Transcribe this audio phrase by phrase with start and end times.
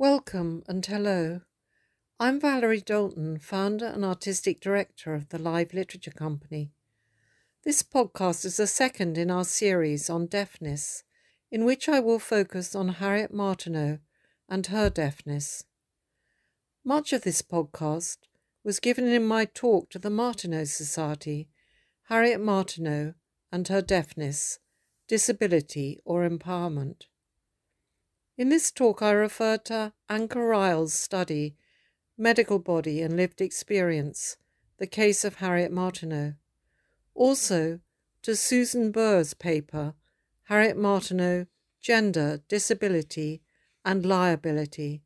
[0.00, 1.40] Welcome and hello.
[2.20, 6.70] I'm Valerie Dalton, founder and artistic director of the Live Literature Company.
[7.64, 11.02] This podcast is the second in our series on deafness,
[11.50, 13.98] in which I will focus on Harriet Martineau
[14.48, 15.64] and her deafness.
[16.84, 18.18] Much of this podcast
[18.62, 21.48] was given in my talk to the Martineau Society,
[22.04, 23.14] Harriet Martineau
[23.50, 24.60] and Her Deafness,
[25.08, 27.06] Disability or Empowerment.
[28.38, 31.56] In this talk, I refer to Anke Ryle's study,
[32.16, 34.36] Medical Body and Lived Experience,
[34.78, 36.34] the case of Harriet Martineau.
[37.16, 37.80] Also
[38.22, 39.94] to Susan Burr's paper,
[40.44, 41.46] Harriet Martineau,
[41.80, 43.42] Gender, Disability
[43.84, 45.02] and Liability,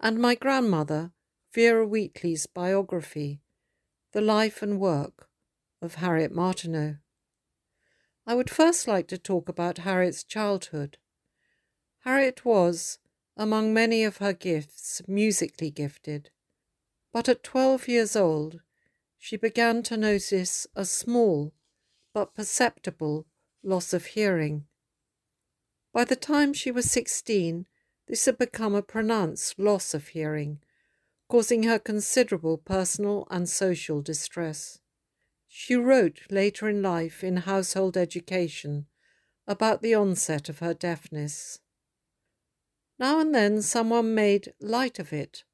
[0.00, 1.12] and my grandmother,
[1.52, 3.42] Vera Wheatley's biography,
[4.12, 5.28] The Life and Work
[5.82, 6.96] of Harriet Martineau.
[8.26, 10.96] I would first like to talk about Harriet's childhood.
[12.06, 13.00] Harriet was,
[13.36, 16.30] among many of her gifts, musically gifted,
[17.12, 18.60] but at twelve years old
[19.18, 21.52] she began to notice a small
[22.14, 23.26] but perceptible
[23.64, 24.66] loss of hearing.
[25.92, 27.66] By the time she was sixteen,
[28.06, 30.60] this had become a pronounced loss of hearing,
[31.28, 34.78] causing her considerable personal and social distress.
[35.48, 38.86] She wrote later in life in Household Education
[39.48, 41.58] about the onset of her deafness.
[42.98, 45.44] Now and then someone made light of it.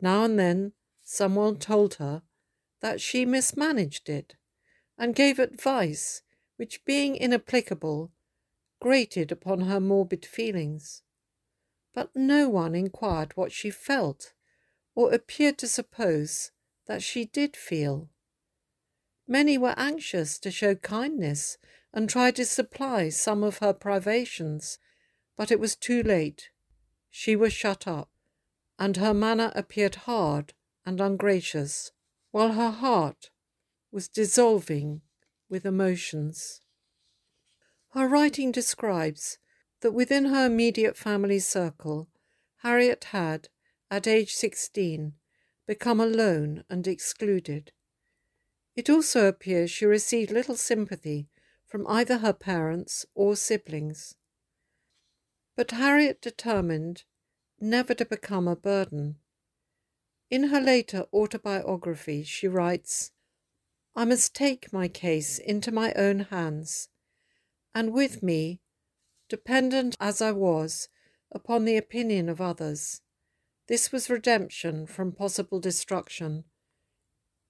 [0.00, 2.22] Now and then someone told her
[2.80, 4.36] that she mismanaged it
[4.98, 6.22] and gave advice
[6.56, 8.12] which, being inapplicable,
[8.80, 11.02] grated upon her morbid feelings.
[11.94, 14.34] But no one inquired what she felt
[14.94, 16.50] or appeared to suppose
[16.86, 18.10] that she did feel.
[19.26, 21.58] Many were anxious to show kindness
[21.92, 24.78] and try to supply some of her privations,
[25.36, 26.50] but it was too late.
[27.10, 28.10] She was shut up,
[28.78, 31.92] and her manner appeared hard and ungracious,
[32.30, 33.30] while her heart
[33.90, 35.02] was dissolving
[35.48, 36.60] with emotions.
[37.90, 39.38] Her writing describes
[39.80, 42.08] that within her immediate family circle,
[42.58, 43.48] Harriet had,
[43.90, 45.14] at age 16,
[45.66, 47.72] become alone and excluded.
[48.76, 51.28] It also appears she received little sympathy
[51.66, 54.14] from either her parents or siblings.
[55.58, 57.02] But Harriet determined
[57.58, 59.16] never to become a burden.
[60.30, 63.10] In her later autobiography, she writes,
[63.96, 66.90] I must take my case into my own hands,
[67.74, 68.60] and with me,
[69.28, 70.90] dependent as I was
[71.32, 73.02] upon the opinion of others,
[73.66, 76.44] this was redemption from possible destruction.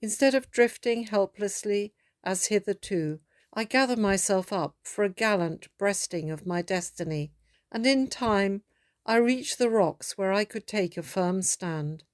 [0.00, 3.20] Instead of drifting helplessly as hitherto,
[3.54, 7.30] I gather myself up for a gallant breasting of my destiny
[7.72, 8.62] and in time
[9.06, 12.04] I reached the rocks where I could take a firm stand.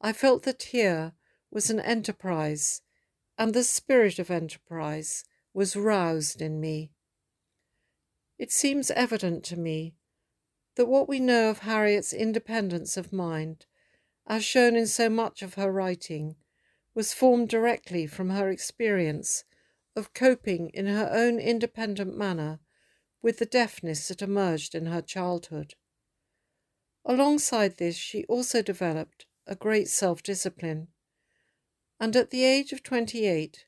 [0.00, 1.12] I felt that here
[1.50, 2.80] was an enterprise,
[3.36, 6.92] and the spirit of enterprise was roused in me.
[8.38, 9.96] It seems evident to me
[10.76, 13.66] that what we know of Harriet's independence of mind,
[14.26, 16.36] as shown in so much of her writing,
[16.94, 19.44] was formed directly from her experience
[19.96, 22.60] of coping in her own independent manner
[23.22, 25.74] with the deafness that emerged in her childhood.
[27.04, 30.88] Alongside this, she also developed a great self discipline.
[31.98, 33.64] And at the age of 28,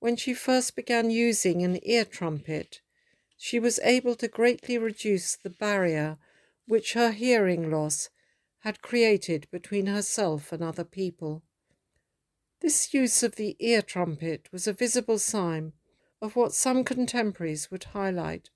[0.00, 2.80] when she first began using an ear trumpet,
[3.36, 6.18] she was able to greatly reduce the barrier
[6.66, 8.08] which her hearing loss
[8.60, 11.42] had created between herself and other people.
[12.60, 15.72] This use of the ear trumpet was a visible sign
[16.20, 18.50] of what some contemporaries would highlight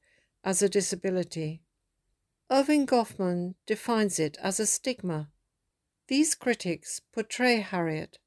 [0.44, 1.62] as a disability.
[2.50, 5.30] Erving Goffman defines it as a stigma.
[6.08, 8.18] These critics portray Harriet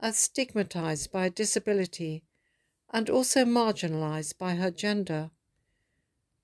[0.00, 2.24] as stigmatized by disability
[2.90, 5.30] and also marginalized by her gender.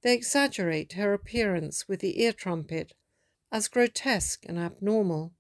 [0.02, 2.94] They exaggerate her appearance with the ear trumpet
[3.50, 5.32] as grotesque and abnormal.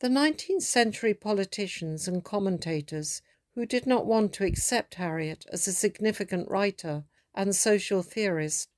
[0.00, 3.22] The 19th century politicians and commentators
[3.54, 8.68] who did not want to accept Harriet as a significant writer and social theorist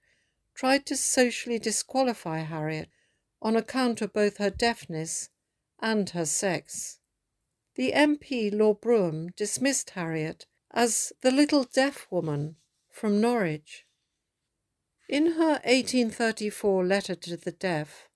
[0.56, 2.88] tried to socially disqualify Harriet
[3.42, 5.28] on account of both her deafness
[5.80, 6.98] and her sex.
[7.74, 12.56] The MP Lord Brougham dismissed Harriet as the little deaf woman
[12.90, 13.84] from Norwich.
[15.08, 18.08] In her 1834 letter to the deaf,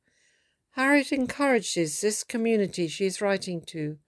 [0.72, 3.98] Harriet encourages this community she is writing to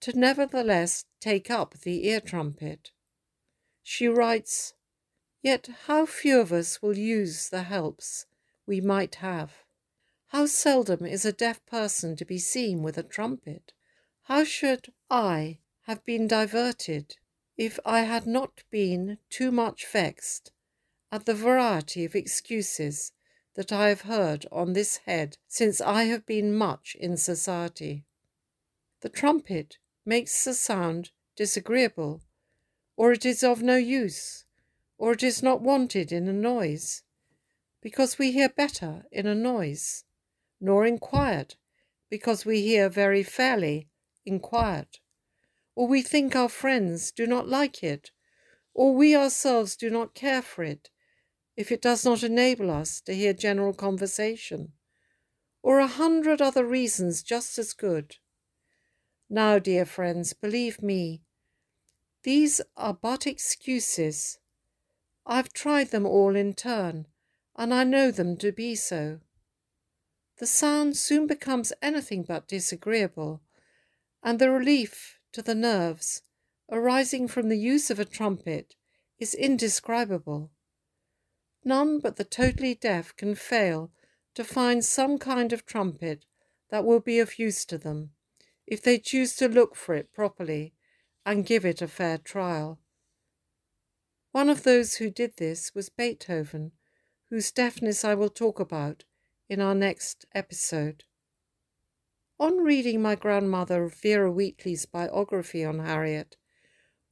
[0.00, 2.90] to nevertheless take up the ear trumpet.
[3.82, 4.74] She writes,
[5.46, 8.26] Yet how few of us will use the helps
[8.66, 9.62] we might have.
[10.30, 13.72] How seldom is a deaf person to be seen with a trumpet?
[14.24, 17.18] How should I have been diverted
[17.56, 20.50] if I had not been too much vexed
[21.12, 23.12] at the variety of excuses
[23.54, 28.04] that I have heard on this head since I have been much in society.
[29.00, 32.22] The trumpet makes the sound disagreeable,
[32.96, 34.42] or it is of no use,
[34.98, 37.02] or it is not wanted in a noise,
[37.82, 40.04] because we hear better in a noise,
[40.60, 41.56] nor in quiet,
[42.10, 43.88] because we hear very fairly
[44.24, 44.98] in quiet,
[45.74, 48.10] or we think our friends do not like it,
[48.74, 50.90] or we ourselves do not care for it,
[51.56, 54.72] if it does not enable us to hear general conversation,
[55.62, 58.16] or a hundred other reasons just as good.
[59.28, 61.22] Now, dear friends, believe me,
[62.22, 64.38] these are but excuses.
[65.28, 67.08] I've tried them all in turn,
[67.56, 69.20] and I know them to be so.
[70.38, 73.42] The sound soon becomes anything but disagreeable,
[74.22, 76.22] and the relief to the nerves
[76.70, 78.76] arising from the use of a trumpet
[79.18, 80.52] is indescribable.
[81.64, 83.90] None but the totally deaf can fail
[84.34, 86.24] to find some kind of trumpet
[86.70, 88.10] that will be of use to them,
[88.66, 90.74] if they choose to look for it properly
[91.24, 92.78] and give it a fair trial.
[94.36, 96.72] One of those who did this was Beethoven,
[97.30, 99.04] whose deafness I will talk about
[99.48, 101.04] in our next episode.
[102.38, 106.36] On reading my grandmother Vera Wheatley's biography on Harriet,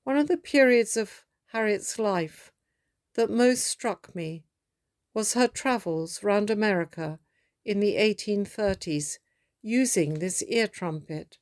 [0.03, 2.53] one of the periods of Harriet's life
[3.15, 4.45] that most struck me
[5.15, 7.21] was her travels round America
[7.65, 9.17] in the 1830s
[9.63, 11.39] using this ear trumpet.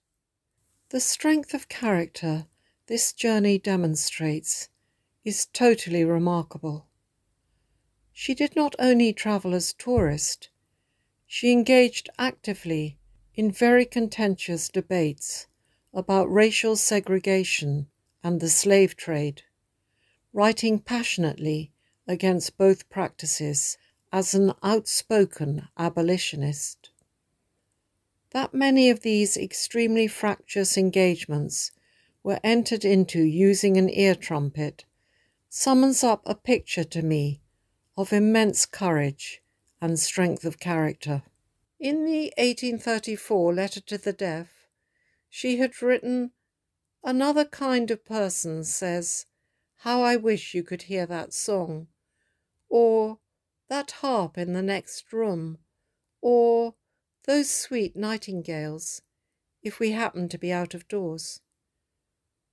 [0.91, 2.47] The strength of character
[2.87, 4.69] this journey demonstrates
[5.25, 6.87] is totally remarkable.
[8.13, 10.51] She did not only travel as tourist,
[11.27, 12.99] she engaged actively
[13.35, 15.47] in very contentious debates
[15.95, 17.89] about racial segregation
[18.23, 19.43] and the slave trade
[20.33, 21.71] writing passionately
[22.07, 23.77] against both practices
[24.13, 26.91] as an outspoken abolitionist.
[28.31, 31.71] That many of these extremely fractious engagements
[32.23, 34.85] were entered into using an ear trumpet
[35.55, 37.43] summons up a picture to me
[37.95, 39.43] of immense courage
[39.83, 41.23] and strength of character.
[41.79, 44.67] In the 1834 letter to the deaf,
[45.29, 46.31] she had written,
[47.05, 49.27] Another kind of person says,
[49.81, 51.89] how I wish you could hear that song,
[52.71, 53.19] or
[53.69, 55.59] that harp in the next room,
[56.23, 56.77] or
[57.27, 59.03] those sweet nightingales,
[59.63, 61.43] if we happen to be out of doors.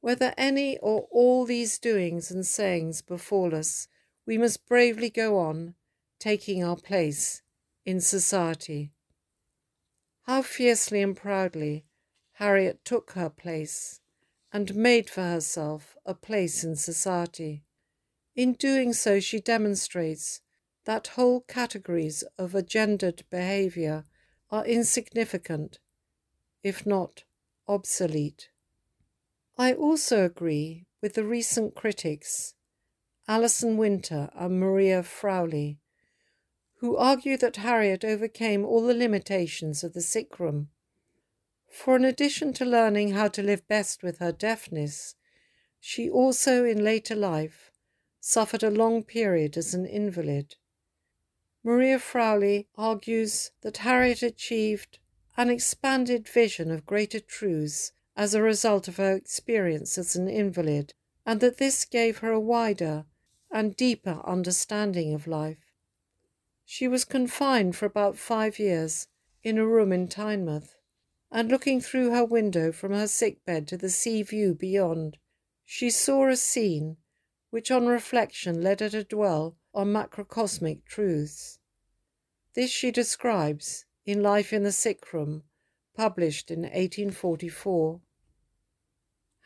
[0.01, 3.87] Whether any or all these doings and sayings befall us,
[4.25, 5.75] we must bravely go on,
[6.19, 7.41] taking our place
[7.85, 8.91] in society.
[10.23, 11.85] How fiercely and proudly
[12.33, 13.99] Harriet took her place
[14.53, 17.63] and made for herself a place in society.
[18.35, 20.41] In doing so, she demonstrates
[20.85, 24.05] that whole categories of agendered behaviour
[24.49, 25.79] are insignificant,
[26.63, 27.23] if not
[27.67, 28.49] obsolete.
[29.59, 32.55] I also agree with the recent critics,
[33.27, 35.77] Alison Winter and Maria Frawley,
[36.77, 40.69] who argue that Harriet overcame all the limitations of the sick room
[41.69, 45.15] for in addition to learning how to live best with her deafness,
[45.79, 47.71] she also in later life
[48.19, 50.55] suffered a long period as an invalid.
[51.63, 54.99] Maria Frawley argues that Harriet achieved
[55.37, 60.93] an expanded vision of greater truths as a result of her experience as an invalid,
[61.25, 63.05] and that this gave her a wider
[63.49, 65.71] and deeper understanding of life.
[66.65, 69.07] She was confined for about five years
[69.41, 70.75] in a room in Tynemouth
[71.31, 75.17] and looking through her window from her sick bed to the sea view beyond,
[75.63, 76.97] she saw a scene
[77.51, 81.59] which on reflection led her to dwell on macrocosmic truths.
[82.53, 85.43] This she describes in Life in the Sick Room,
[85.95, 88.01] published in 1844.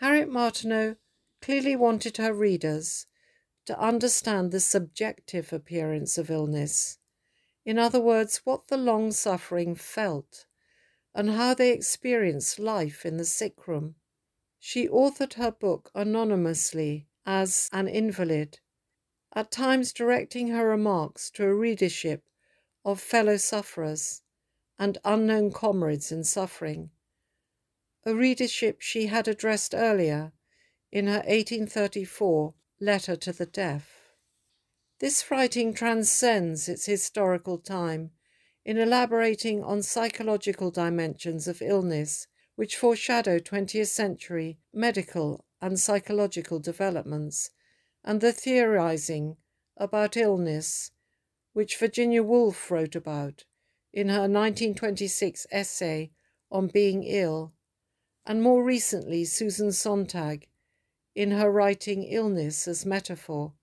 [0.04, 0.98] Harriet Martineau
[1.42, 3.08] clearly wanted her readers
[3.64, 6.98] to understand the subjective appearance of illness,
[7.64, 10.46] in other words, what the long suffering felt
[11.16, 13.96] and how they experienced life in the sick room.
[14.60, 18.60] She authored her book anonymously as an invalid,
[19.34, 22.26] at times directing her remarks to a readership
[22.84, 24.22] of fellow sufferers
[24.78, 26.90] and unknown comrades in suffering,
[28.06, 30.34] a readership she had addressed earlier
[30.92, 34.04] in her 1834 letter to the deaf.
[35.00, 38.12] This writing transcends its historical time
[38.66, 47.50] in elaborating on psychological dimensions of illness which foreshadow 20th century medical and psychological developments,
[48.04, 49.38] and the theorizing
[49.78, 50.92] about illness
[51.54, 53.46] which Virginia Woolf wrote about
[53.92, 56.12] in her 1926 essay
[56.52, 57.54] on being ill,
[58.26, 60.48] and more recently Susan Sontag
[61.16, 63.54] in her writing Illness as Metaphor,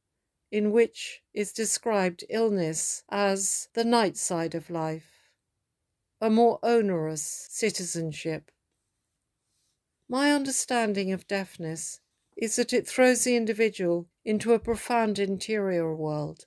[0.50, 5.30] in which is described illness as the night side of life,
[6.20, 8.50] a more onerous citizenship.
[10.08, 12.00] My understanding of deafness
[12.36, 16.46] is that it throws the individual into a profound interior world,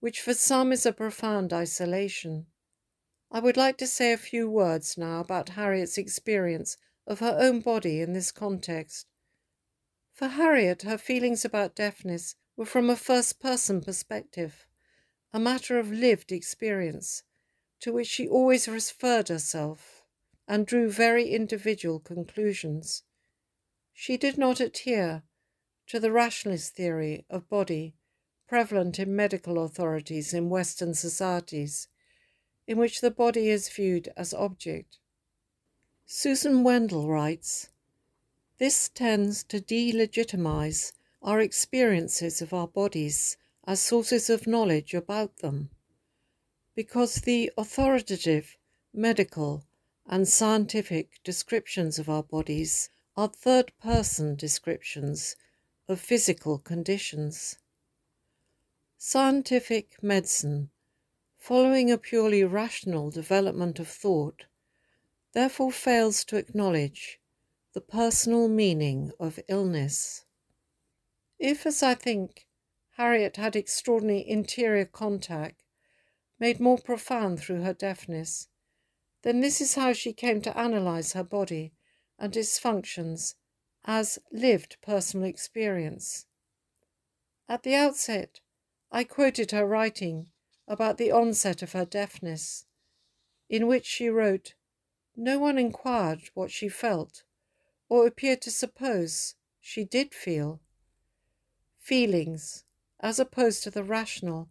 [0.00, 2.46] which for some is a profound isolation.
[3.30, 6.76] I would like to say a few words now about Harriet's experience
[7.10, 9.08] of her own body in this context.
[10.12, 14.68] For Harriet, her feelings about deafness were from a first person perspective,
[15.32, 17.24] a matter of lived experience,
[17.80, 20.04] to which she always referred herself
[20.46, 23.02] and drew very individual conclusions.
[23.92, 25.24] She did not adhere
[25.88, 27.96] to the rationalist theory of body
[28.46, 31.88] prevalent in medical authorities in Western societies
[32.68, 34.98] in which the body is viewed as object.
[36.12, 37.68] Susan Wendell writes
[38.58, 40.90] This tends to delegitimize
[41.22, 45.70] our experiences of our bodies as sources of knowledge about them,
[46.74, 48.56] because the authoritative
[48.92, 49.64] medical
[50.04, 55.36] and scientific descriptions of our bodies are third person descriptions
[55.86, 57.56] of physical conditions.
[58.98, 60.70] Scientific medicine
[61.38, 64.46] following a purely rational development of thought,
[65.32, 67.20] therefore fails to acknowledge
[67.72, 70.24] the personal meaning of illness.
[71.38, 72.46] If, as I think,
[72.96, 75.62] Harriet had extraordinary interior contact,
[76.38, 78.48] made more profound through her deafness,
[79.22, 81.72] then this is how she came to analyze her body
[82.18, 83.36] and its functions
[83.84, 86.26] as lived personal experience.
[87.48, 88.40] At the outset,
[88.90, 90.30] I quoted her writing
[90.66, 92.66] about the onset of her deafness,
[93.48, 94.54] in which she wrote,
[95.22, 97.24] No one inquired what she felt,
[97.90, 100.62] or appeared to suppose she did feel.
[101.78, 102.64] Feelings,
[103.00, 104.48] as opposed to the rational,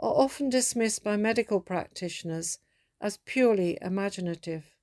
[0.00, 2.60] are often dismissed by medical practitioners
[2.98, 4.74] as purely imaginative.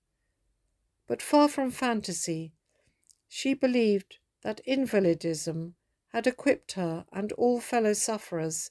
[1.08, 2.54] But far from fantasy,
[3.28, 5.74] she believed that invalidism
[6.10, 8.70] had equipped her and all fellow sufferers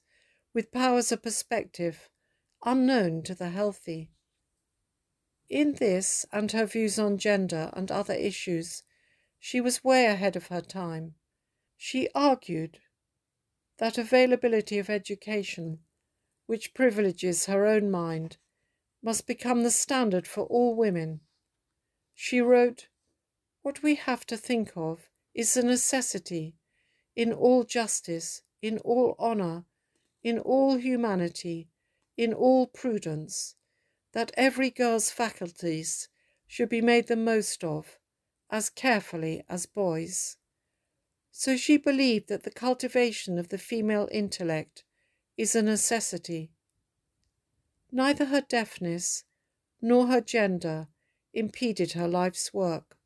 [0.55, 2.09] with powers of perspective
[2.65, 4.13] unknown to the healthy.
[5.51, 8.85] In this and her views on gender and other issues,
[9.41, 11.17] she was way ahead of her time.
[11.77, 12.79] She argued
[13.79, 15.81] that availability of education,
[16.47, 18.37] which privileges her own mind,
[19.03, 21.21] must become the standard for all women.
[22.15, 22.87] She wrote,
[23.63, 26.55] What we have to think of is the necessity,
[27.17, 29.65] in all justice, in all honour,
[30.23, 31.71] in all humanity,
[32.17, 33.57] in all prudence,
[34.13, 36.09] that every girl's faculties
[36.47, 37.99] should be made the most of,
[38.51, 40.37] as carefully as boys.
[41.31, 44.85] So she believed that the cultivation of the female intellect
[45.37, 46.51] is a necessity.
[47.93, 49.25] Neither her deafness
[49.81, 50.89] nor her gender
[51.33, 52.99] impeded her life's work.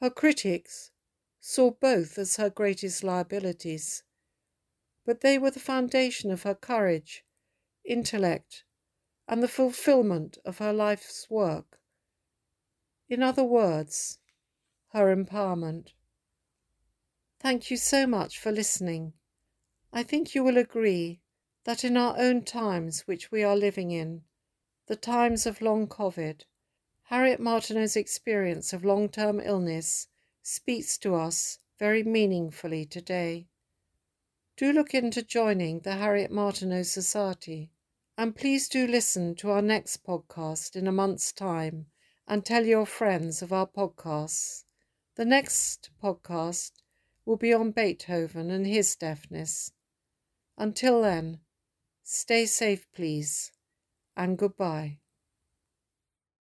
[0.00, 0.90] Her critics
[1.40, 4.02] saw both as her greatest liabilities
[5.06, 7.24] but they were the foundation of her courage,
[7.84, 8.64] intellect,
[9.28, 11.78] and the fulfillment of her life's work.
[13.08, 14.18] In other words,
[14.92, 15.92] her empowerment.
[17.40, 19.12] Thank you so much for listening.
[19.92, 21.20] I think you will agree
[21.64, 24.22] that in our own times which we are living in,
[24.86, 26.42] the times of long COVID,
[27.04, 30.08] Harriet Martineau's experience of long term illness
[30.42, 33.48] speaks to us very meaningfully today
[34.56, 37.70] do look into joining the Harriet Martineau Society.
[38.18, 41.86] And please do listen to our next podcast in a month's time
[42.26, 44.64] and tell your friends of our podcasts.
[45.16, 46.72] The next podcast
[47.26, 49.72] will be on Beethoven and his deafness.
[50.56, 51.40] Until then,
[52.02, 53.52] stay safe, please,
[54.16, 55.00] and goodbye.